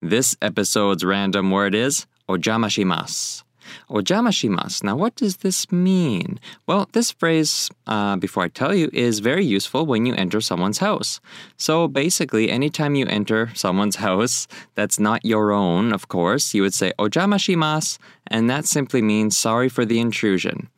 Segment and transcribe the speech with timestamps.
[0.00, 3.42] This episode's random word is ojamashimasu.
[3.90, 4.84] Ojamashimasu.
[4.84, 6.38] Now, what does this mean?
[6.68, 10.78] Well, this phrase, uh, before I tell you, is very useful when you enter someone's
[10.78, 11.20] house.
[11.56, 16.74] So basically, anytime you enter someone's house that's not your own, of course, you would
[16.74, 20.68] say ojamashimasu, and that simply means sorry for the intrusion.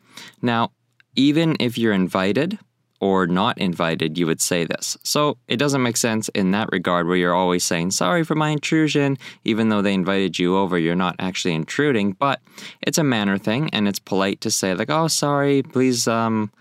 [0.41, 0.73] Now,
[1.15, 2.59] even if you're invited,
[3.01, 4.97] or not invited, you would say this.
[5.03, 8.51] So it doesn't make sense in that regard where you're always saying, sorry for my
[8.51, 12.13] intrusion, even though they invited you over, you're not actually intruding.
[12.13, 12.41] But
[12.83, 16.53] it's a manner thing and it's polite to say, like, oh, sorry, please, um,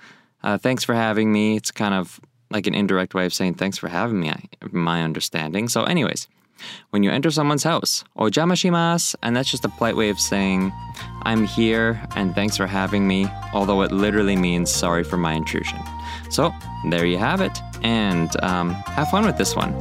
[0.42, 1.58] uh, thanks for having me.
[1.58, 4.34] It's kind of like an indirect way of saying thanks for having me,
[4.72, 5.68] my understanding.
[5.68, 6.28] So, anyways,
[6.90, 10.72] when you enter someone's house, ojamashimasu, and that's just a polite way of saying,
[11.24, 15.80] I'm here and thanks for having me, although it literally means sorry for my intrusion.
[16.30, 16.54] So
[16.86, 19.74] there you have it, and um, have fun with this one.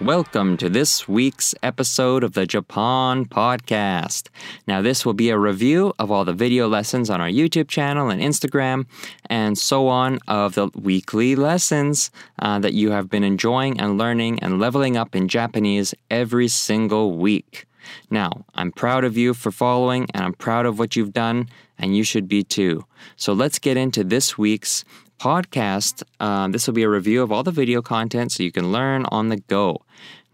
[0.00, 4.28] Welcome to this week's episode of the Japan Podcast.
[4.68, 8.08] Now, this will be a review of all the video lessons on our YouTube channel
[8.08, 8.86] and Instagram,
[9.28, 14.38] and so on, of the weekly lessons uh, that you have been enjoying and learning
[14.38, 17.66] and leveling up in Japanese every single week.
[18.08, 21.48] Now, I'm proud of you for following, and I'm proud of what you've done,
[21.78, 22.84] and you should be too.
[23.16, 24.84] So let's get into this week's
[25.18, 26.02] podcast.
[26.20, 29.06] Um, this will be a review of all the video content so you can learn
[29.10, 29.82] on the go.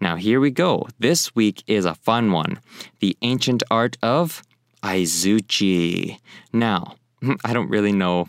[0.01, 0.89] Now, here we go.
[0.98, 2.59] This week is a fun one
[3.01, 4.43] the ancient art of
[4.83, 6.19] Aizuchi.
[6.53, 6.97] Now,
[7.45, 8.29] I don't really know.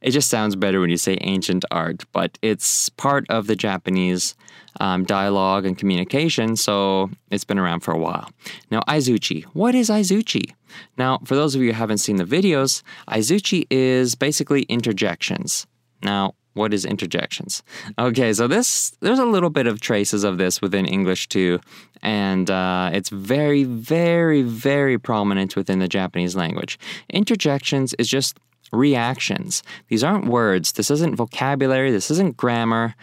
[0.00, 4.34] It just sounds better when you say ancient art, but it's part of the Japanese
[4.80, 8.30] um, dialogue and communication, so it's been around for a while.
[8.70, 9.44] Now, Aizuchi.
[9.52, 10.54] What is Aizuchi?
[10.98, 15.66] Now, for those of you who haven't seen the videos, Aizuchi is basically interjections.
[16.02, 17.62] Now, what is interjections?
[17.98, 21.60] Okay, so this there's a little bit of traces of this within English too,
[22.02, 26.78] and uh, it's very, very, very prominent within the Japanese language.
[27.10, 28.38] Interjections is just
[28.72, 29.62] reactions.
[29.88, 30.72] These aren't words.
[30.72, 31.90] This isn't vocabulary.
[31.90, 32.94] This isn't grammar.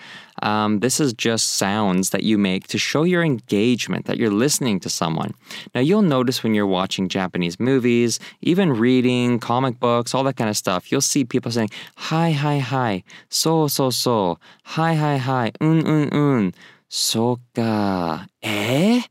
[0.42, 4.80] Um, this is just sounds that you make to show your engagement, that you're listening
[4.82, 5.34] to someone.
[5.76, 10.50] Now, you'll notice when you're watching Japanese movies, even reading comic books, all that kind
[10.50, 15.52] of stuff, you'll see people saying, hi, hi, hi, so, so, so, hi, hi, hi,
[15.62, 16.54] un, un, un,
[16.90, 19.02] so ka, eh?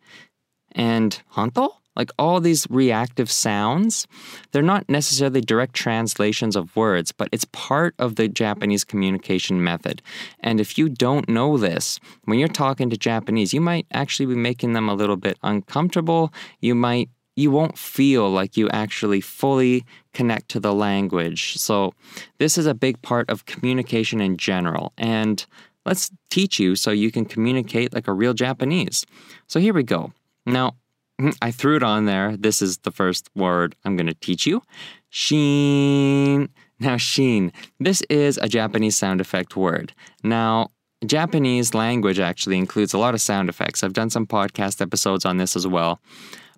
[0.73, 1.82] And honto?
[1.95, 4.07] Like all these reactive sounds,
[4.51, 10.01] they're not necessarily direct translations of words, but it's part of the Japanese communication method.
[10.41, 14.35] And if you don't know this, when you're talking to Japanese, you might actually be
[14.35, 16.33] making them a little bit uncomfortable.
[16.61, 21.55] You might you won't feel like you actually fully connect to the language.
[21.59, 21.95] So,
[22.39, 24.93] this is a big part of communication in general.
[24.99, 25.45] And
[25.87, 29.07] let's teach you so you can communicate like a real Japanese.
[29.47, 30.13] So, here we go.
[30.45, 30.77] Now,
[31.21, 31.31] Mm-hmm.
[31.41, 32.37] I threw it on there.
[32.37, 34.63] This is the first word I'm going to teach you.
[35.11, 36.49] Sheen.
[36.81, 37.53] Now, sheen.
[37.79, 39.93] This is a Japanese sound effect word.
[40.25, 40.71] Now,
[41.07, 43.83] Japanese language actually includes a lot of sound effects.
[43.83, 46.01] I've done some podcast episodes on this as well.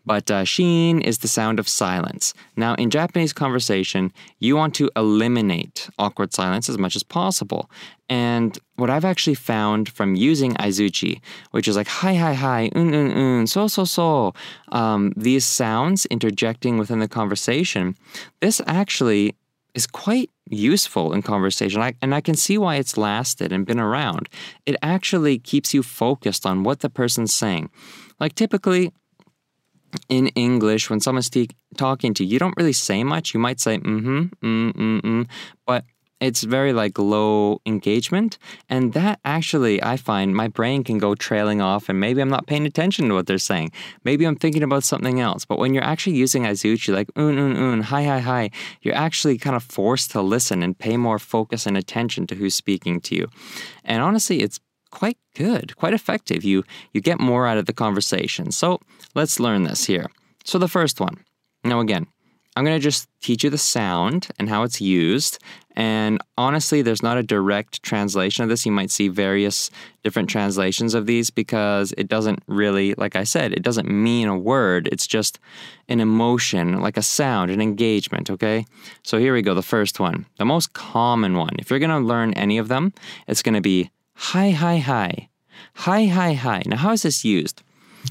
[0.07, 2.35] But uh, sheen is the sound of silence.
[2.57, 7.71] Now, in Japanese conversation, you want to eliminate awkward silence as much as possible.
[8.09, 11.21] And what I've actually found from using Aizuchi,
[11.53, 14.35] which is like hi, hi, hi, un, un, un, so, so, so,
[14.73, 17.97] um, these sounds interjecting within the conversation,
[18.41, 19.35] this actually
[19.75, 21.81] is quite useful in conversation.
[21.81, 24.29] I, and I can see why it's lasted and been around.
[24.67, 27.71] It actually keeps you focused on what the person's saying.
[28.21, 28.93] Like typically,
[30.09, 31.31] in English, when someone's
[31.77, 33.35] talking to you, you don't really say much.
[33.35, 35.29] You might say mm-hmm, mm, mm, mm,
[35.67, 35.85] but
[36.21, 38.39] it's very like low engagement.
[38.69, 42.47] And that actually, I find my brain can go trailing off and maybe I'm not
[42.47, 43.73] paying attention to what they're saying.
[44.05, 45.45] Maybe I'm thinking about something else.
[45.45, 48.51] But when you're actually using Aizuchi, like un, un, un, hi, hi, hi,
[48.83, 52.55] you're actually kind of forced to listen and pay more focus and attention to who's
[52.55, 53.29] speaking to you.
[53.85, 54.61] And honestly, it's
[54.95, 56.45] quite good, quite effective.
[56.45, 58.53] You you get more out of the conversation.
[58.53, 58.81] So
[59.15, 60.07] let's learn this here.
[60.45, 61.17] So the first one.
[61.65, 62.07] Now again,
[62.57, 65.39] I'm going to just teach you the sound and how it's used.
[65.75, 68.65] And honestly, there's not a direct translation of this.
[68.65, 69.73] You might see various
[70.05, 74.39] different translations of these because it doesn't really, like I said, it doesn't mean a
[74.39, 74.89] word.
[74.93, 75.41] It's just
[75.89, 78.67] an emotion, like a sound, an engagement, okay?
[79.03, 80.27] So here we go, the first one.
[80.39, 81.57] The most common one.
[81.59, 82.93] If you're going to learn any of them,
[83.27, 85.29] it's going to be hi, hi, hi.
[85.75, 86.63] Hi, hi, hi.
[86.67, 87.63] Now, how is this used?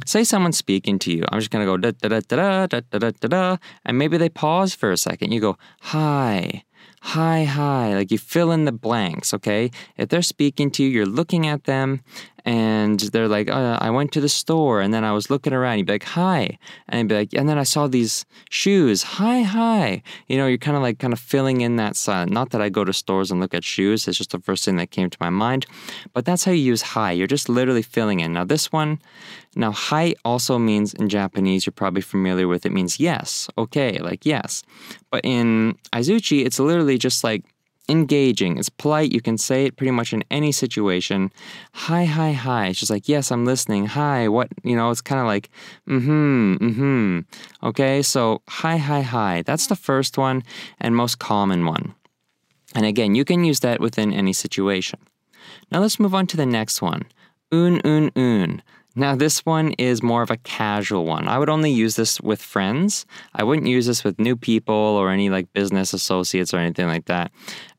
[0.05, 1.23] Say someone's speaking to you.
[1.29, 3.97] I'm just going to go da da da da da da da da da, and
[3.97, 5.31] maybe they pause for a second.
[5.31, 6.63] You go, hi,
[7.01, 7.93] hi, hi.
[7.93, 9.71] Like you fill in the blanks, okay?
[9.97, 12.01] If they're speaking to you, you're looking at them,
[12.45, 15.77] and they're like, uh, I went to the store and then I was looking around.
[15.77, 16.57] You'd be like, hi.
[16.89, 19.03] And you'd be like, and then I saw these shoes.
[19.03, 20.03] Hi, hi.
[20.27, 22.31] You know, you're kind of like kind of filling in that silence.
[22.31, 24.07] Not that I go to stores and look at shoes.
[24.07, 25.65] It's just the first thing that came to my mind.
[26.13, 27.11] But that's how you use hi.
[27.11, 28.33] You're just literally filling in.
[28.33, 28.99] Now, this one,
[29.55, 33.49] now, hi also means in Japanese, you're probably familiar with it, means yes.
[33.57, 34.63] Okay, like yes.
[35.11, 37.43] But in Aizuchi, it's literally just like
[37.89, 38.57] engaging.
[38.57, 39.11] It's polite.
[39.11, 41.31] You can say it pretty much in any situation.
[41.73, 42.67] Hi, hi, hi.
[42.67, 43.87] It's just like, yes, I'm listening.
[43.87, 45.49] Hi, what, you know, it's kind of like,
[45.87, 47.67] mm hmm, mm hmm.
[47.67, 49.43] Okay, so hi, hi, hi.
[49.45, 50.43] That's the first one
[50.79, 51.93] and most common one.
[52.75, 54.99] And again, you can use that within any situation.
[55.71, 57.03] Now let's move on to the next one.
[57.51, 58.61] Un, un, un.
[58.95, 61.27] Now, this one is more of a casual one.
[61.27, 63.07] I would only use this with friends.
[63.33, 67.05] I wouldn't use this with new people or any like business associates or anything like
[67.05, 67.31] that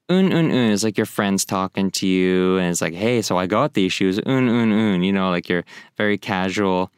[0.09, 3.39] un un un is like your friends talking to you and it's like hey so
[3.39, 4.19] i got these shoes.
[4.27, 5.65] Un un un you know like you're
[5.97, 6.91] very casual.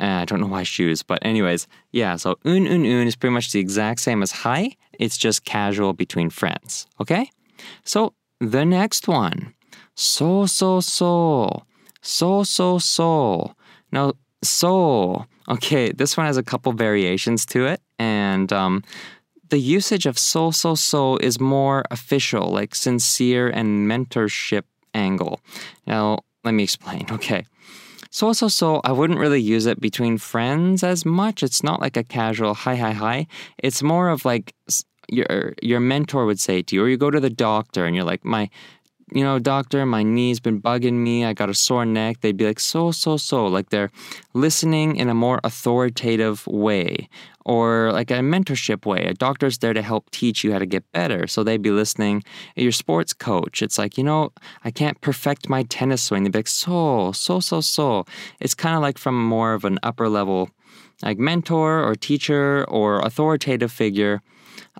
[0.00, 3.32] Uh, i don't know why shoes but anyways yeah so un un un is pretty
[3.32, 4.74] much the exact same as hi.
[4.98, 7.30] It's just casual between friends okay?
[7.84, 9.54] So the next one
[9.94, 11.62] so so so
[12.02, 13.54] so so so.
[13.90, 14.12] Now
[14.42, 18.82] so okay this one has a couple variations to it and um,
[19.50, 24.64] the usage of so so so is more official, like sincere and mentorship
[24.94, 25.40] angle.
[25.86, 27.06] Now, let me explain.
[27.12, 27.44] Okay.
[28.10, 31.42] So so so I wouldn't really use it between friends as much.
[31.42, 33.26] It's not like a casual hi hi hi.
[33.58, 34.54] It's more of like
[35.08, 38.04] your your mentor would say to you, or you go to the doctor and you're
[38.04, 38.48] like, my
[39.12, 41.24] you know, doctor, my knee's been bugging me.
[41.24, 42.20] I got a sore neck.
[42.20, 43.46] They'd be like, so, so, so.
[43.46, 43.90] Like they're
[44.34, 47.08] listening in a more authoritative way
[47.44, 49.04] or like a mentorship way.
[49.04, 51.28] A doctor's there to help teach you how to get better.
[51.28, 52.24] So they'd be listening.
[52.56, 54.32] Your sports coach, it's like, you know,
[54.64, 56.24] I can't perfect my tennis swing.
[56.24, 58.06] They'd be like, so, so, so, so.
[58.40, 60.50] It's kind of like from more of an upper level,
[61.02, 64.20] like mentor or teacher or authoritative figure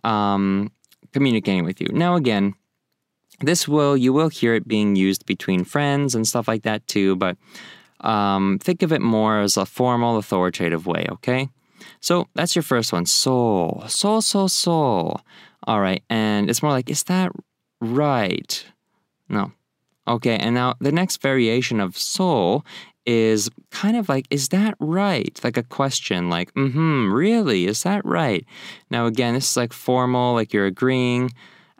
[0.02, 0.72] um,
[1.12, 1.88] communicating with you.
[1.92, 2.54] Now, again,
[3.40, 7.16] this will, you will hear it being used between friends and stuff like that too,
[7.16, 7.36] but
[8.00, 11.48] um, think of it more as a formal, authoritative way, okay?
[12.00, 13.06] So that's your first one.
[13.06, 15.20] So, so, so, so.
[15.66, 16.02] All right.
[16.08, 17.32] And it's more like, is that
[17.80, 18.64] right?
[19.28, 19.52] No.
[20.06, 20.36] Okay.
[20.36, 22.62] And now the next variation of so
[23.06, 25.38] is kind of like, is that right?
[25.42, 27.66] Like a question, like, mm hmm, really?
[27.66, 28.44] Is that right?
[28.90, 31.30] Now, again, this is like formal, like you're agreeing,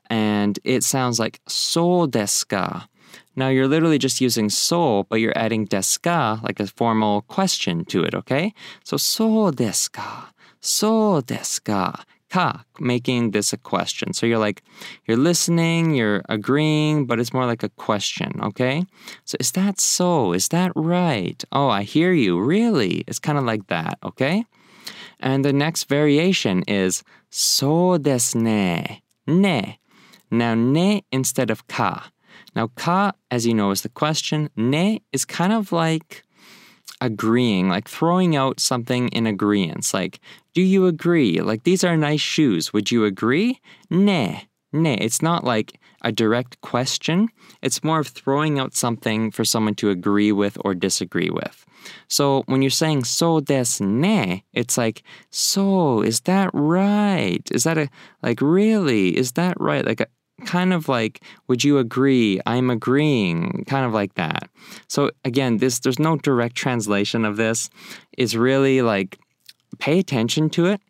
[0.09, 2.89] and it sounds like so deska.
[3.35, 8.03] Now you're literally just using so, but you're adding deska, like a formal question to
[8.03, 8.55] it, okay?
[8.85, 10.29] So so deska,
[10.61, 14.13] so deska, ka, making this a question.
[14.13, 14.63] So you're like,
[15.07, 18.85] you're listening, you're agreeing, but it's more like a question, okay?
[19.25, 20.33] So is that so?
[20.33, 21.43] Is that right?
[21.53, 22.41] Oh, I hear you.
[22.41, 23.05] Really?
[23.07, 24.45] It's kind of like that, okay?
[25.21, 29.79] And the next variation is so desu ne, ne.
[30.31, 32.11] Now ne instead of ka.
[32.55, 34.51] Now, ka, as you know, is the question.
[34.57, 36.25] Ne is kind of like
[37.01, 39.93] agreeing, like throwing out something in agreement.
[39.93, 40.21] Like,
[40.55, 41.41] do you agree?
[41.41, 42.73] Like, these are nice shoes.
[42.73, 43.61] Would you agree?
[43.91, 44.49] Ne.
[44.73, 44.95] Ne.
[44.95, 47.29] It's not like a direct question.
[47.63, 51.67] It's more of throwing out something for someone to agree with or disagree with.
[52.09, 57.43] So when you're saying so des ne, it's like, so is that right?
[57.53, 57.89] Is that a
[58.23, 59.17] like really?
[59.17, 59.85] Is that right?
[59.85, 60.07] Like a,
[60.47, 62.41] kind of like would you agree?
[62.47, 64.49] I'm agreeing kind of like that.
[64.89, 67.69] So again this there's no direct translation of this.
[68.17, 69.19] Is really like
[69.79, 70.81] pay attention to it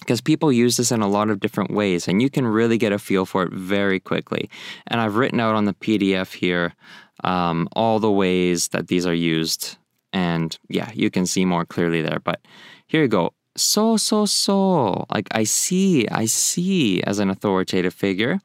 [0.00, 2.92] because people use this in a lot of different ways and you can really get
[2.92, 4.50] a feel for it very quickly.
[4.88, 6.74] And i've written out on the pdf here
[7.22, 9.76] um, all the ways that these are used
[10.12, 12.40] and yeah you can see more clearly there but
[12.86, 15.06] here you go so, so, so.
[15.10, 18.40] Like, I see, I see as an authoritative figure.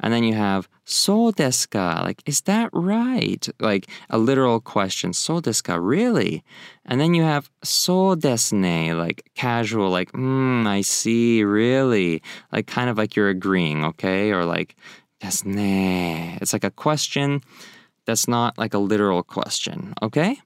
[0.00, 2.02] And then you have so desu ka?
[2.02, 3.48] Like, is that right?
[3.60, 5.12] Like a literal question.
[5.12, 5.74] So desu ka?
[5.76, 6.42] Really?
[6.84, 8.94] And then you have so desu ne?
[8.94, 12.22] Like casual, like, hmm, I see, really?
[12.50, 14.32] Like kind of like you're agreeing, okay?
[14.32, 14.74] Or like,
[15.20, 16.38] desu ne?
[16.40, 17.42] It's like a question
[18.04, 20.36] that's not like a literal question, okay?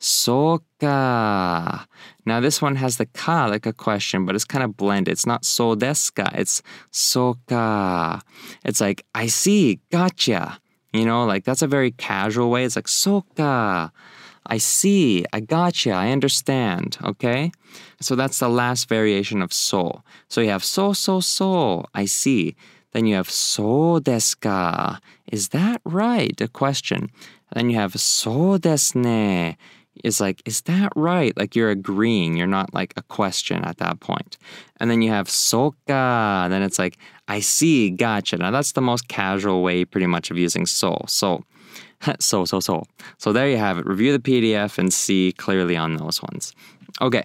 [0.00, 1.86] Soka.
[2.30, 5.10] Now this one has the ka like a question, but it's kind of blended.
[5.10, 6.30] It's not so deska.
[6.38, 8.22] It's soka.
[8.64, 10.60] It's like I see, gotcha.
[10.92, 12.62] You know, like that's a very casual way.
[12.62, 13.90] It's like soka.
[14.46, 16.98] I see, I gotcha, I understand.
[17.02, 17.50] Okay,
[18.00, 20.04] so that's the last variation of so.
[20.28, 21.84] So you have so so so.
[21.94, 22.54] I see.
[22.92, 25.00] Then you have so deska.
[25.32, 26.40] Is that right?
[26.40, 27.10] A question.
[27.50, 29.56] And then you have so desu ne
[30.04, 31.36] is like, is that right?
[31.36, 34.38] Like you're agreeing, you're not like a question at that point.
[34.78, 38.36] And then you have soka, then it's like, I see, gotcha.
[38.36, 41.02] Now that's the most casual way pretty much of using so.
[41.06, 41.44] So,
[42.18, 42.84] so, so, so.
[43.18, 43.86] So there you have it.
[43.86, 46.52] Review the PDF and see clearly on those ones.
[47.00, 47.24] Okay.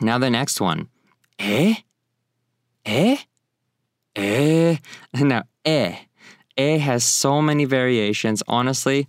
[0.00, 0.88] Now the next one.
[1.38, 1.74] Eh?
[2.84, 3.16] Eh?
[4.16, 4.76] Eh?
[5.14, 5.96] Now, eh.
[6.56, 8.42] Eh has so many variations.
[8.48, 9.06] Honestly,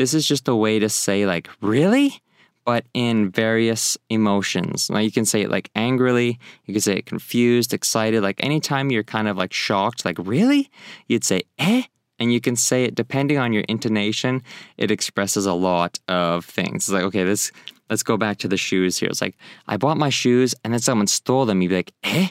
[0.00, 2.22] this is just a way to say, like, really?
[2.64, 4.88] But in various emotions.
[4.88, 8.22] Now, you can say it like angrily, you can say it confused, excited.
[8.22, 10.70] Like, anytime you're kind of like shocked, like, really?
[11.06, 11.82] You'd say, eh?
[12.18, 14.42] And you can say it depending on your intonation,
[14.78, 16.88] it expresses a lot of things.
[16.88, 17.52] It's like, okay, this,
[17.90, 19.10] let's go back to the shoes here.
[19.10, 19.36] It's like,
[19.68, 21.60] I bought my shoes and then someone stole them.
[21.60, 22.28] You'd be like, eh?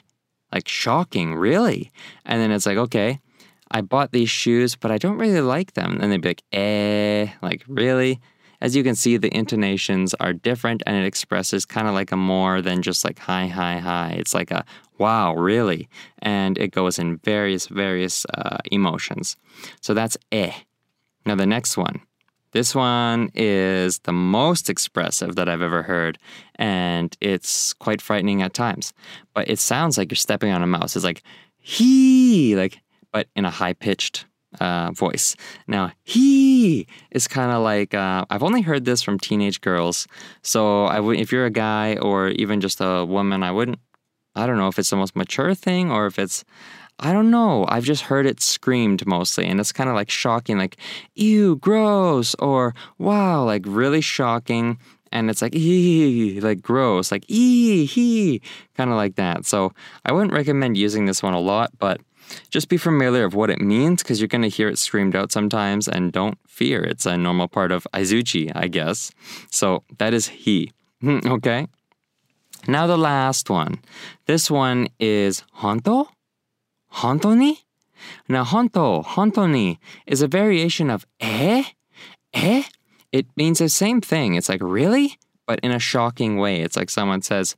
[0.52, 1.92] Like, shocking, really?
[2.26, 3.20] And then it's like, okay,
[3.72, 6.00] I bought these shoes, but I don't really like them.
[6.02, 8.20] And they'd be like, eh, like, really?
[8.62, 12.18] As you can see, the intonations are different and it expresses kind of like a
[12.18, 14.16] more than just like hi, hi, hi.
[14.18, 14.66] It's like a
[14.98, 15.88] wow, really?
[16.22, 19.38] And it goes in various, various uh, emotions.
[19.82, 20.52] So that's eh.
[21.26, 22.02] Now, the next one.
[22.52, 26.18] This one is the most expressive that I've ever heard,
[26.56, 28.92] and it's quite frightening at times.
[29.36, 30.96] But it sounds like you're stepping on a mouse.
[30.96, 31.22] It's like,
[31.60, 34.26] he, like but in a high pitched
[34.60, 35.36] uh, voice.
[35.68, 40.08] Now, he is kind of like uh, I've only heard this from teenage girls.
[40.42, 43.80] So I w- if you're a guy or even just a woman, I wouldn't.
[44.36, 46.44] I don't know if it's the most mature thing or if it's.
[47.02, 47.66] I don't know.
[47.70, 50.78] I've just heard it screamed mostly, and it's kind of like shocking, like
[51.16, 54.78] "ew, gross" or "wow," like really shocking.
[55.12, 58.42] And it's like ee, like gross, like ee, he,
[58.76, 59.46] kind of like that.
[59.46, 59.72] So
[60.06, 62.00] I wouldn't recommend using this one a lot, but
[62.50, 65.32] just be familiar of what it means because you're going to hear it screamed out
[65.32, 66.84] sometimes and don't fear.
[66.84, 69.12] It's a normal part of Aizuchi, I guess.
[69.52, 70.72] So that is he.
[71.06, 71.68] okay?
[72.68, 73.80] Now the last one.
[74.26, 76.08] This one is honto?
[76.94, 77.60] Honto ni?
[78.28, 81.64] Now honto, honto ni is a variation of eh?
[82.34, 82.64] Eh?
[83.12, 84.36] It means the same thing.
[84.36, 85.18] It's like, really?
[85.48, 86.62] But in a shocking way.
[86.62, 87.56] It's like someone says,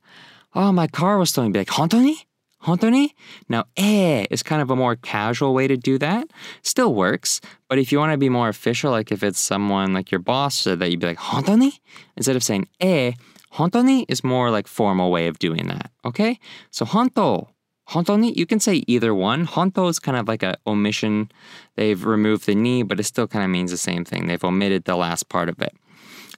[0.54, 1.52] oh, my car was stolen.
[1.52, 2.24] Be like, honto ni?
[2.64, 3.10] Hontoni?
[3.48, 6.28] Now, eh is kind of a more casual way to do that.
[6.62, 10.10] Still works, but if you want to be more official, like if it's someone like
[10.10, 11.80] your boss so that, you'd be like, Hontoni?
[12.16, 13.12] Instead of saying eh,
[13.54, 16.38] Hontoni is more like formal way of doing that, okay?
[16.70, 17.48] So, Honto,
[17.90, 19.46] Hontoni, you can say either one.
[19.46, 21.30] Honto is kind of like an omission.
[21.76, 24.26] They've removed the ni, but it still kind of means the same thing.
[24.26, 25.74] They've omitted the last part of it.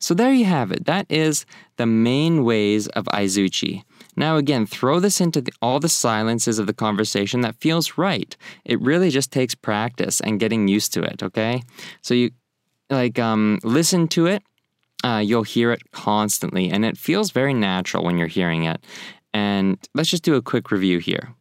[0.00, 0.87] So there you have it.
[0.87, 3.85] That is the main ways of Aizuchi.
[4.16, 8.37] Now, again, throw this into the, all the silences of the conversation that feels right.
[8.64, 11.62] It really just takes practice and getting used to it, okay?
[12.02, 12.30] So you
[12.90, 14.42] like um, listen to it,
[15.02, 18.85] uh, you'll hear it constantly, and it feels very natural when you're hearing it.
[19.33, 21.35] And let's just do a quick review here.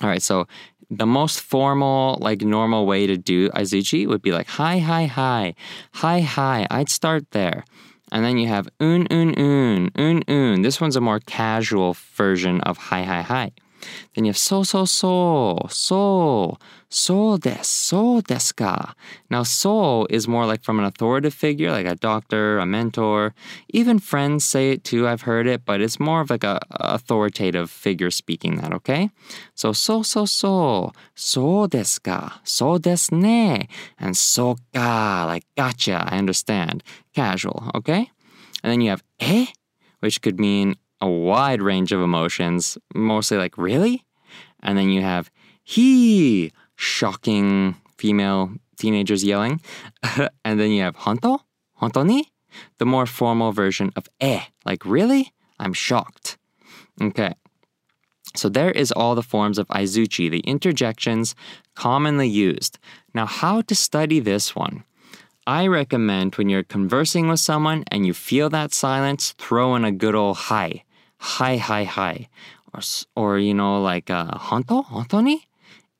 [0.00, 0.46] All right, so
[0.90, 5.54] the most formal, like normal way to do Aizuchi would be like hi, hi, hi,
[5.92, 6.66] hi, hi.
[6.70, 7.64] I'd start there.
[8.12, 10.60] And then you have un, un, un, un, un.
[10.60, 13.52] This one's a more casual version of hi, hi, hi.
[14.14, 16.58] Then you have so, so, so, so,
[16.92, 18.92] so des, so desu ka.
[19.30, 23.34] Now, so is more like from an authoritative figure, like a doctor, a mentor.
[23.70, 27.70] Even friends say it too, I've heard it, but it's more of like a, authoritative
[27.70, 29.10] figure speaking that, okay?
[29.54, 33.68] So, so, so, so, so desu ka, so desu ne,
[33.98, 36.84] and so ka, like gotcha, I understand.
[37.14, 38.10] Casual, okay?
[38.62, 39.46] And then you have eh,
[40.00, 44.04] which could mean a wide range of emotions, mostly like, really?
[44.60, 45.30] And then you have
[45.64, 49.60] he, shocking female teenagers yelling.
[50.44, 51.40] and then you have honto,
[51.80, 52.24] hontoni,
[52.78, 55.32] the more formal version of eh, like, really?
[55.58, 56.38] I'm shocked.
[57.00, 57.34] Okay.
[58.34, 61.34] So there is all the forms of aizuchi, the interjections
[61.74, 62.78] commonly used.
[63.14, 64.84] Now, how to study this one?
[65.46, 69.92] I recommend when you're conversing with someone and you feel that silence, throw in a
[69.92, 70.84] good old hi
[71.22, 72.28] hi, hi, hi.
[72.74, 72.80] Or,
[73.14, 74.84] or you know, like, uh, honto?
[74.84, 75.46] Honto ni?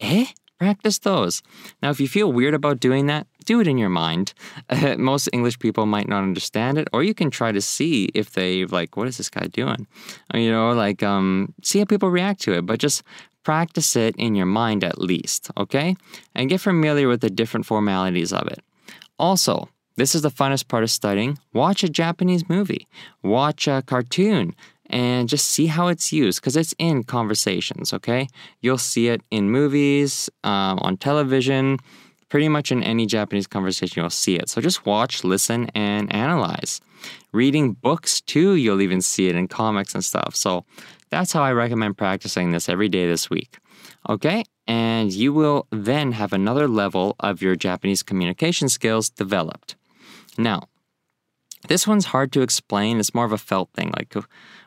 [0.00, 0.26] Eh?
[0.62, 1.42] Practice those.
[1.82, 4.32] Now, if you feel weird about doing that, do it in your mind.
[4.70, 8.34] Uh, most English people might not understand it, or you can try to see if
[8.34, 9.88] they like, what is this guy doing?
[10.32, 13.02] You know, like, um, see how people react to it, but just
[13.42, 15.96] practice it in your mind at least, okay?
[16.36, 18.60] And get familiar with the different formalities of it.
[19.18, 21.40] Also, this is the funnest part of studying.
[21.52, 22.86] Watch a Japanese movie,
[23.24, 24.54] watch a cartoon,
[24.92, 28.28] and just see how it's used because it's in conversations, okay?
[28.60, 31.78] You'll see it in movies, uh, on television,
[32.32, 34.48] Pretty much in any Japanese conversation, you'll see it.
[34.48, 36.80] So just watch, listen, and analyze.
[37.30, 40.34] Reading books too, you'll even see it in comics and stuff.
[40.34, 40.64] So
[41.10, 43.58] that's how I recommend practicing this every day this week.
[44.08, 44.44] Okay?
[44.66, 49.76] And you will then have another level of your Japanese communication skills developed.
[50.38, 50.68] Now,
[51.68, 52.98] this one's hard to explain.
[52.98, 53.92] It's more of a felt thing.
[53.96, 54.14] Like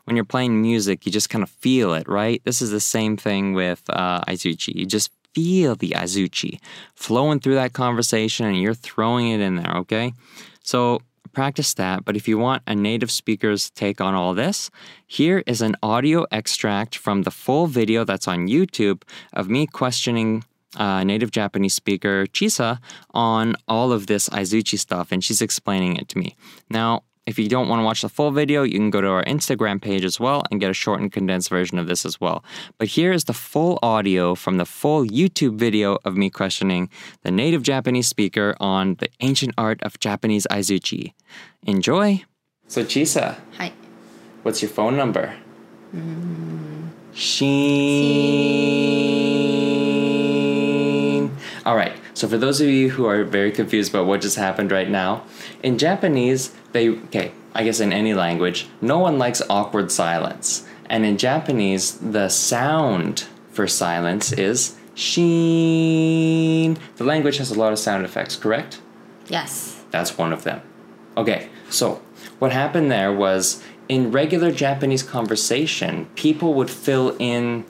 [0.05, 2.41] when you're playing music, you just kind of feel it, right?
[2.45, 4.75] This is the same thing with uh, Aizuchi.
[4.75, 6.59] You just feel the Aizuchi
[6.93, 10.13] flowing through that conversation and you're throwing it in there, okay?
[10.63, 11.01] So
[11.33, 12.05] practice that.
[12.05, 14.71] But if you want a native speaker's take on all this,
[15.05, 20.43] here is an audio extract from the full video that's on YouTube of me questioning
[20.75, 22.79] uh, native Japanese speaker Chisa
[23.13, 26.36] on all of this Aizuchi stuff, and she's explaining it to me.
[26.70, 29.24] Now, if you don't want to watch the full video, you can go to our
[29.24, 32.44] Instagram page as well and get a short and condensed version of this as well.
[32.77, 36.88] But here is the full audio from the full YouTube video of me questioning
[37.24, 41.13] the native Japanese speaker on the ancient art of Japanese Aizuchi.
[41.63, 42.24] Enjoy!
[42.67, 43.74] So, Chisa, Hi.
[44.44, 45.36] what's your phone number?
[47.13, 49.44] Sheen.
[51.65, 51.98] All right.
[52.13, 55.24] So for those of you who are very confused about what just happened right now,
[55.63, 60.67] in Japanese, they okay, I guess in any language, no one likes awkward silence.
[60.89, 66.77] And in Japanese, the sound for silence is sheen.
[66.98, 68.79] The language has a lot of sound effects, correct?
[69.27, 69.84] Yes.
[69.89, 70.62] That's one of them.
[71.17, 72.01] Okay, so
[72.39, 77.65] what happened there was in regular Japanese conversation, people would fill in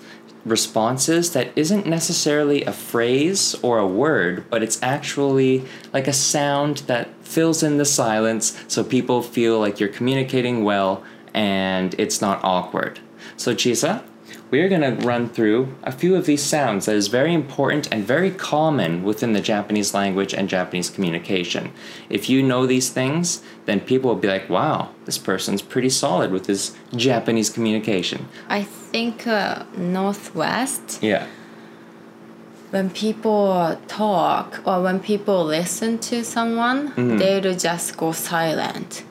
[0.46, 6.78] responses that isn't necessarily a phrase or a word, but it's actually like a sound
[6.88, 12.40] that fills in the silence so people feel like you're communicating well and it's not
[12.44, 13.00] awkward.
[13.38, 14.04] So, Chisa,
[14.52, 18.06] we're going to run through a few of these sounds that is very important and
[18.06, 21.72] very common within the Japanese language and Japanese communication.
[22.10, 26.32] If you know these things, then people will be like, wow, this person's pretty solid
[26.32, 28.28] with his Japanese communication.
[28.48, 31.26] I think uh, Northwest, Yeah.
[32.72, 37.18] when people talk or when people listen to someone, Mm-hmm.
[37.18, 39.04] they'll just go silent.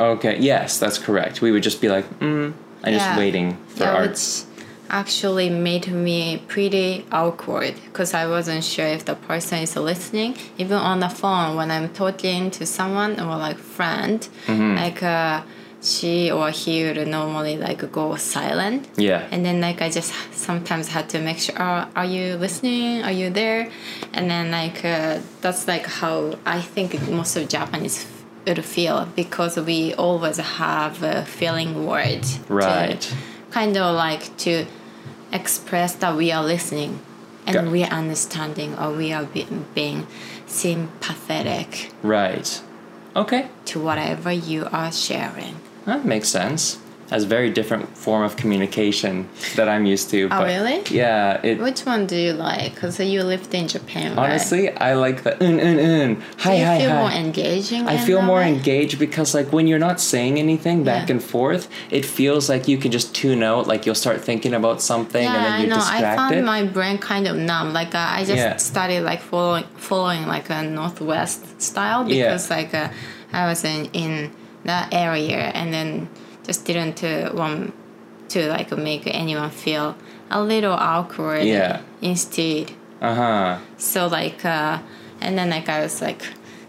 [0.00, 1.40] Okay, yes, that's correct.
[1.42, 2.52] We would just be like, mm,
[2.84, 3.16] just Yeah.
[3.18, 4.02] waiting for yeah, our.
[4.02, 4.42] which
[4.90, 10.36] actually made me pretty awkward because I wasn't sure if the person is listening.
[10.58, 14.76] Even on the phone, when I'm talking to someone or like friend, Mm-hmm.
[14.76, 15.42] like uh,
[15.82, 18.88] she or he would normally like go silent.
[18.96, 19.26] Yeah.
[19.30, 23.02] And then like I just sometimes had to make sure, oh, are you listening?
[23.02, 23.70] Are you there?
[24.12, 28.06] And then like uh, that's like how I think most of Japanese
[28.46, 32.22] would feel because we always have a feeling word.
[32.22, 33.16] to Right.
[33.54, 34.66] Kind of like to
[35.32, 36.98] express that we are listening
[37.46, 40.06] and Got- we are understanding or we are be- being
[40.46, 42.60] sympathetic Right.
[43.16, 45.54] Okay, to whatever you are sharing.
[45.86, 46.78] that makes sense.
[47.14, 50.26] That's a very different form of communication that I'm used to.
[50.32, 50.82] Oh, really?
[50.90, 51.60] Yeah, it.
[51.60, 52.74] Which one do you like?
[52.74, 54.30] Because you lived in Japan, right?
[54.30, 56.22] Honestly, I like the un un un.
[56.38, 57.00] Hi do you hi feel hi.
[57.02, 57.86] more engaging?
[57.86, 58.48] I feel more way?
[58.52, 61.12] engaged because like when you're not saying anything back Yeah.
[61.14, 63.68] and forth, it feels like you can just tune out.
[63.68, 65.76] Like you'll start thinking about something Yeah, and then I you're know.
[65.76, 66.34] I distracted.
[66.34, 67.72] found my brain kind of numb.
[67.72, 68.56] Like uh, I just Yeah.
[68.56, 72.88] started like following following like a northwest style because like uh,
[73.32, 74.32] I was in in
[74.64, 76.08] that area and then
[76.46, 77.72] just didn't uh, want
[78.28, 79.94] to like make anyone feel
[80.30, 81.44] a little awkward.
[81.44, 81.80] Yeah.
[82.02, 83.58] Instead, uh huh.
[83.78, 84.78] so like uh,
[85.20, 86.22] and then like I was like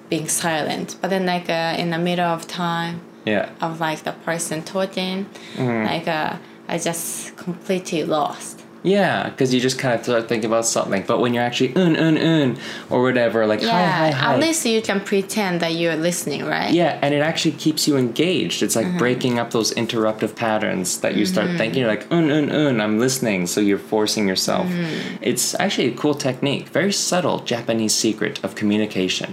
[0.10, 3.50] being silent, but then like uh, in the middle of time Yeah.
[3.62, 5.86] of like the person talking, Mm-hmm.
[5.86, 8.55] like uh, I just completely lost.
[8.86, 11.04] Yeah, because you just kind of start thinking about something.
[11.08, 12.58] But when you're actually un un un
[12.92, 14.34] or whatever, like hi Yeah, hi hi.
[14.36, 16.72] at least you can pretend that you're listening, right?
[16.72, 18.62] yeah, and it actually keeps you engaged.
[18.62, 18.92] It's Mm-hmm.
[18.92, 21.80] like breaking up those interruptive patterns that you start thinking.
[21.82, 23.48] You're like, un, un, un, I'm listening.
[23.48, 24.68] So you're forcing yourself.
[24.68, 25.24] Mm-hmm.
[25.30, 26.70] It's actually a cool technique.
[26.70, 29.30] Very subtle Japanese secret of communication.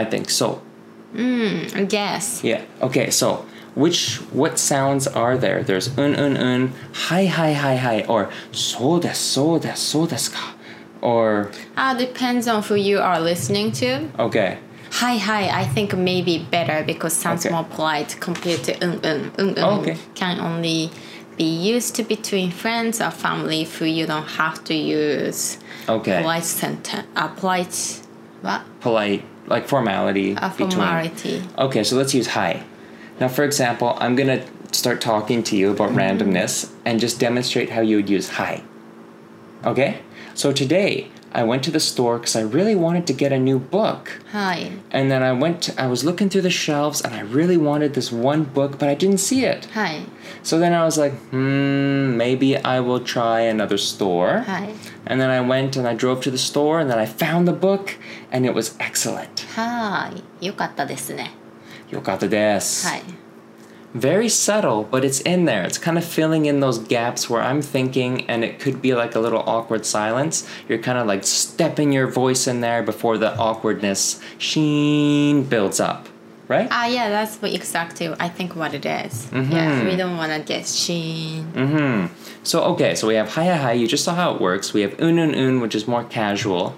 [0.00, 0.60] I think so.
[1.16, 2.42] I guess.
[2.44, 2.62] Yeah.
[2.82, 3.44] Okay, so
[3.74, 5.62] which what sounds are there?
[5.62, 10.54] There's un, un, un, hi, hi, hi, hi, or so desu, so desu, so ka.
[11.02, 14.08] Or, Uh, depends on who you are listening to.
[14.18, 14.58] okay.
[15.00, 17.52] Hi, hi, I think maybe better because sounds Okay.
[17.52, 19.54] more polite compared to un, un, un, un.
[19.58, 19.96] Oh, okay.
[20.14, 20.90] Can only
[21.36, 25.58] be used between friends or family who you don't have to use
[25.88, 26.20] Okay.
[26.22, 27.08] polite sentence.
[27.16, 28.00] Uh, polite,
[28.42, 28.62] what?
[28.80, 30.30] Polite, like formality.
[30.36, 31.42] A between- formality.
[31.58, 32.62] Okay, so let's use hi.
[33.19, 37.81] Now, for example, I'm gonna start talking to you about randomness and just demonstrate how
[37.81, 38.63] you would use hi.
[39.65, 40.01] Okay?
[40.35, 43.59] So today, I went to the store because I really wanted to get a new
[43.59, 44.21] book.
[44.31, 44.71] はい。
[44.91, 47.93] And then I went to, I was looking through the shelves and I really wanted
[47.93, 49.67] this one book, but I didn't see it.
[49.71, 50.01] はい。
[50.43, 54.43] So then I was like, hmm, maybe I will try another store.
[54.43, 54.69] はい。
[55.05, 57.53] And then I went and I drove to the store and then I found the
[57.53, 57.97] book
[58.31, 59.45] and it was excellent.
[59.55, 60.47] はい。
[60.47, 61.31] よかったですね。
[61.90, 62.88] Yokata desu.
[62.88, 63.02] はい。
[63.94, 65.62] Very subtle, but it's in there.
[65.62, 69.14] It's kind of filling in those gaps where I'm thinking and it could be like
[69.14, 70.44] a little awkward silence.
[70.68, 76.08] You're kind of like stepping your voice in there before the awkwardness sheen builds up,
[76.48, 76.66] right?
[76.72, 79.28] Ah, yeah, that's what exactly I think what it is.
[79.32, 81.52] Yeah, we don't want to get sheen.
[81.52, 82.12] Mm-hmm.
[82.42, 83.72] So okay, so we have hi hi hi.
[83.74, 84.72] You just saw how it works.
[84.74, 86.74] We have un un un, which is more casual,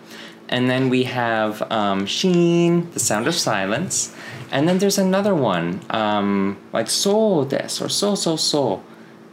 [0.48, 4.14] and then we have um, Sheen, The Sound of Silence.
[4.50, 8.82] And then there's another one, um, like Soul Des or So So So.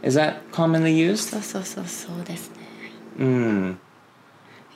[0.02, 1.28] Is that commonly used?
[1.30, 2.40] So So So So Des.
[3.16, 3.76] Mm.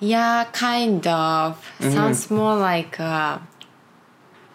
[0.00, 1.56] Yeah, kind of.
[1.80, 1.92] Mm-hmm.
[1.92, 3.00] Sounds more like.
[3.00, 3.38] Uh,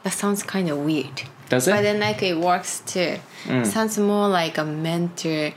[0.03, 1.23] that sounds kind of weird.
[1.49, 1.71] Does it?
[1.71, 3.17] But then, like, it works too.
[3.45, 3.65] Mm.
[3.65, 5.53] Sounds more like a mentor.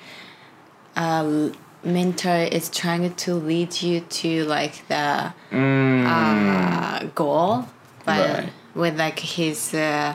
[0.96, 1.50] Uh,
[1.86, 6.06] mentor is trying to lead you to like the Mm.
[6.06, 7.64] uh, goal,
[8.04, 8.52] but Right.
[8.74, 10.14] with like his uh,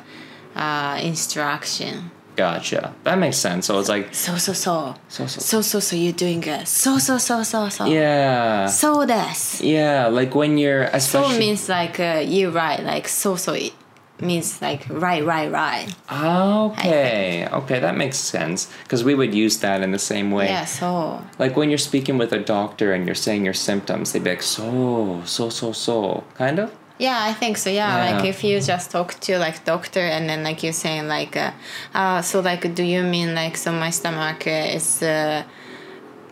[0.56, 2.12] uh, instruction.
[2.36, 2.94] Gotcha.
[3.04, 3.66] That makes sense.
[3.68, 4.96] So it's like So so so.
[5.10, 5.40] So, so.
[5.42, 6.68] So so so you're doing good.
[6.68, 7.86] So so so so so.
[7.86, 9.62] yeah, So this.
[9.62, 10.08] yeah.
[10.08, 11.34] Like when you're especially.
[11.34, 12.82] So means like uh, you right.
[12.84, 13.74] Like so so it
[14.22, 15.88] means like right right right.
[16.12, 17.80] okay, okay.
[17.80, 20.48] That makes sense because we would use that in the same way.
[20.48, 20.66] Yeah.
[20.66, 24.32] So Like when you're speaking with a doctor and you're saying your symptoms, they'd be
[24.32, 26.72] like, so, so, so, so, kind of?
[27.00, 27.70] yeah, I think so.
[27.70, 28.16] Yeah, Yeah.
[28.18, 31.52] like if you just talk to like doctor and then like you're saying like, uh,
[31.96, 35.44] uh so like do you mean like so my stomach uh, is uh,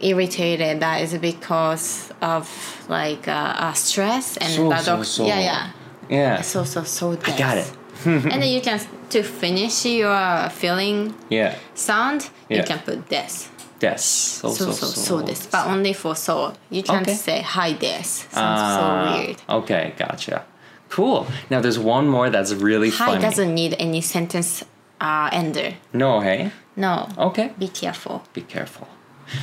[0.01, 0.79] irritated?
[0.79, 2.45] That is because of
[2.87, 5.25] like uh, uh stress and So, the so, doc- so.
[5.25, 5.71] yeah yeah.
[6.09, 6.41] Yeah.
[6.41, 7.17] So so so.
[7.23, 7.71] I got it.
[8.05, 11.55] and then you can to finish your feeling Yeah.
[11.75, 12.29] sound.
[12.49, 12.57] Yeah.
[12.57, 13.49] You can put this.
[13.79, 13.97] Des.
[13.97, 16.53] So, So so so this, but only for so.
[16.69, 17.15] You can't Okay.
[17.15, 18.27] say hi this.
[18.31, 19.37] Sounds Ah, so weird.
[19.49, 20.43] Okay, gotcha.
[20.89, 21.25] Cool.
[21.49, 23.21] Now there's one more that's really Hi funny.
[23.21, 24.65] doesn't need any sentence
[24.99, 25.75] uh, ender.
[25.93, 26.51] No, hey?
[26.75, 27.07] No.
[27.17, 27.51] Okay.
[27.57, 28.21] Be careful.
[28.33, 28.87] Be careful.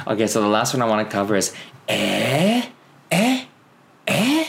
[0.06, 1.52] Okay, so the last one I want to cover is
[1.88, 2.62] eh,
[3.10, 3.44] eh,
[4.06, 4.44] eh,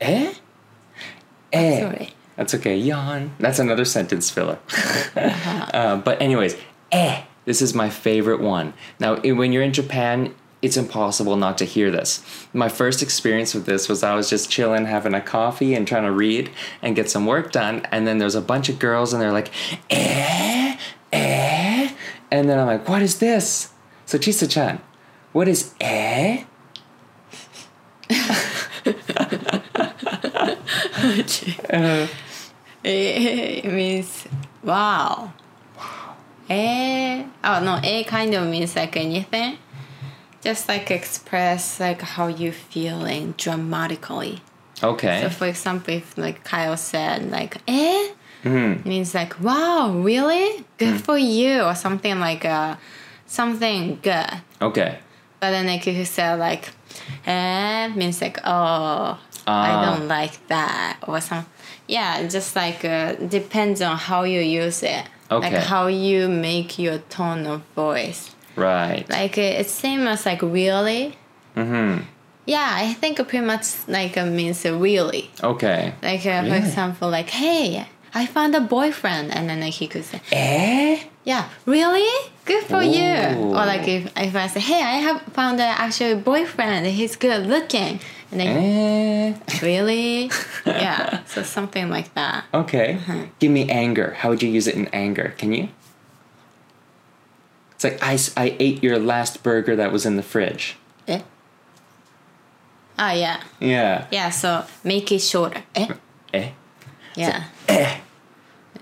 [0.00, 1.80] eh.
[1.80, 2.08] Sorry.
[2.40, 2.74] That's okay.
[2.74, 3.32] Yawn.
[3.38, 4.58] That's another sentence filler.
[5.14, 6.56] uh, but anyways,
[6.90, 7.24] eh.
[7.44, 8.72] This is my favorite one.
[8.98, 12.24] Now, when you're in Japan, it's impossible not to hear this.
[12.54, 16.04] My first experience with this was I was just chilling, having a coffee, and trying
[16.04, 16.48] to read
[16.80, 17.86] and get some work done.
[17.92, 19.50] And then there's a bunch of girls, and they're like,
[19.90, 20.78] eh,
[21.12, 21.94] eh.
[22.30, 23.70] And then I'm like, what is this?
[24.06, 24.80] So Chisa-chan,
[25.32, 26.44] what is eh?
[32.84, 34.26] it means
[34.62, 35.32] wow.
[35.76, 36.16] Wow.
[36.48, 37.24] Eh.
[37.44, 37.78] Oh no.
[37.82, 39.58] Eh kind of means like anything.
[40.42, 44.40] Just like express like how you feeling dramatically.
[44.82, 45.20] Okay.
[45.22, 48.08] So for example, if like Kyle said like eh,
[48.44, 48.84] Mhm.
[48.86, 52.76] means like wow, really good for you or something like uh,
[53.26, 54.30] something good.
[54.62, 54.98] Okay.
[55.40, 56.70] But then like if you say like
[57.26, 59.84] eh, means like oh I Ah.
[59.96, 61.44] don't like that or some
[61.90, 65.04] yeah, just like uh, depends on how you use it.
[65.30, 68.34] Like how you make your tone of voice.
[68.56, 69.08] Right.
[69.08, 71.16] Like uh, it's same as like really.
[71.56, 72.02] Mm-hmm.
[72.46, 75.30] Yeah, I think pretty much like uh, means really.
[75.42, 75.94] Okay.
[76.02, 80.04] Like uh, for example, like hey, I found a boyfriend, and then like he could
[80.04, 81.04] say, Eh?
[81.24, 82.08] yeah, really,
[82.44, 83.14] good for you.
[83.38, 87.46] Or like if, if I say, hey, I have found an actual boyfriend, he's good
[87.46, 88.00] looking,
[88.32, 89.58] and then Eh?
[89.62, 90.30] really,
[90.66, 92.44] yeah, so something like that.
[92.52, 92.98] Okay.
[93.38, 94.14] Give me anger.
[94.18, 95.34] How would you use it in anger?
[95.38, 95.68] Can you?
[97.72, 100.76] It's like I, I ate your last burger that was in the fridge.
[101.08, 101.20] Eh?
[102.98, 104.06] Ah yeah, Yeah.
[104.10, 104.28] yeah.
[104.30, 105.62] So make it shorter.
[105.74, 105.88] Eh?
[106.34, 106.50] Eh?
[107.15, 107.43] Yeah.
[107.67, 108.01] Eh.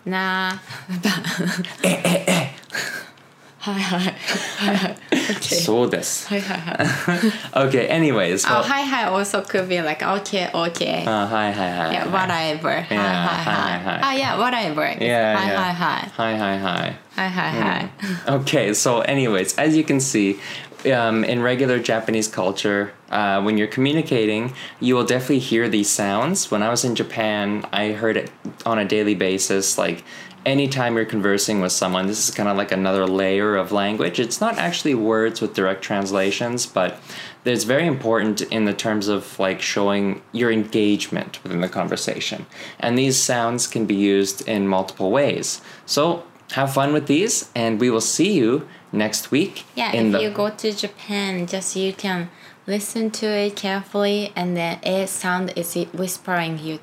[0.06, 0.60] Nah.
[1.84, 2.54] Eh, eh, eh.
[3.64, 4.98] はいはいはいはい。
[5.12, 5.56] Okay.
[5.64, 6.28] そうです。
[6.28, 7.70] はいはいはい。
[7.70, 8.46] Okay, anyways.
[8.46, 11.06] Oh, well- hi hi also could be like okay okay.
[11.06, 11.94] Uh, hi, hi, hi.
[11.94, 12.10] yeah, hi.
[12.12, 12.82] whatever.
[12.82, 13.78] Hi Yeah, hi hi, hi.
[13.80, 14.00] hi.
[14.04, 14.84] Ah yeah, whatever.
[15.00, 15.64] Yeah, hi yeah.
[15.64, 16.12] hi hi.
[16.18, 16.96] Hi, hi, hi.
[17.16, 17.90] Hi hi hi.
[18.28, 20.40] Okay, so anyways, as you can see,
[20.87, 26.51] um, in regular Japanese culture, uh, when you're communicating, you will definitely hear these sounds.
[26.51, 28.31] When I was in Japan, I heard it
[28.65, 29.79] on a daily basis.
[29.79, 30.05] Like
[30.47, 34.21] anytime you're conversing with someone, this is kind of like another layer of language.
[34.21, 37.01] It's not actually words with direct translations, but
[37.45, 42.47] it's very important in the terms of like showing your engagement within the conversation.
[42.79, 45.61] And these sounds can be used in multiple ways.
[45.87, 49.65] So have fun with these, and we will see you next week.
[49.75, 52.31] Yeah, in if the- you go to Japan, just you can
[52.67, 56.79] listen to it carefully, and then it sound is whispering you,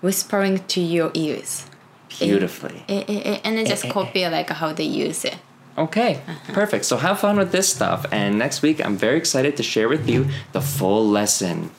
[0.00, 1.66] whispering to your ears,
[2.08, 2.84] beautifully.
[2.88, 5.36] It- it- it- and then just copy like how they use it.
[5.78, 6.54] Okay, uh-huh.
[6.54, 6.86] perfect.
[6.86, 8.06] So have fun with this stuff.
[8.10, 11.70] And next week, I'm very excited to share with you the full lesson.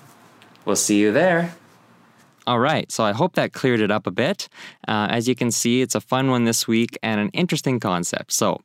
[0.65, 1.55] We'll see you there.
[2.47, 4.47] All right, so I hope that cleared it up a bit.
[4.87, 8.31] Uh, as you can see, it's a fun one this week and an interesting concept.
[8.31, 8.61] So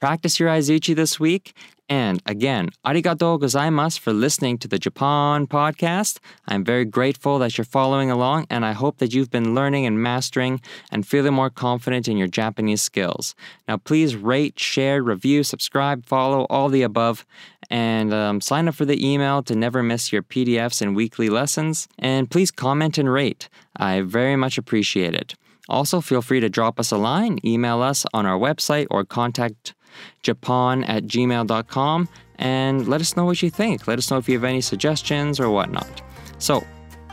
[0.00, 1.54] practice your Aizuchi this week.
[1.88, 6.18] And again, arigatou gozaimasu for listening to the Japan podcast.
[6.48, 10.00] I'm very grateful that you're following along, and I hope that you've been learning and
[10.00, 13.36] mastering and feeling more confident in your Japanese skills.
[13.68, 17.24] Now, please rate, share, review, subscribe, follow, all the above,
[17.70, 21.88] and um, sign up for the email to never miss your PDFs and weekly lessons.
[21.98, 23.48] And please comment and rate.
[23.76, 25.34] I very much appreciate it.
[25.68, 29.74] Also, feel free to drop us a line, email us on our website, or contact
[30.22, 33.86] japan at gmail.com and let us know what you think.
[33.86, 36.02] Let us know if you have any suggestions or whatnot.
[36.38, 36.66] So,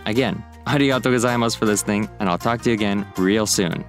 [0.06, 3.86] again, arigatou gozaimasu for listening, and I'll talk to you again real soon.